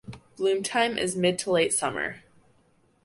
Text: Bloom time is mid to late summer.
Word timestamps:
Bloom 0.35 0.63
time 0.63 0.97
is 0.97 1.15
mid 1.15 1.37
to 1.37 1.51
late 1.51 1.73
summer. 1.75 2.23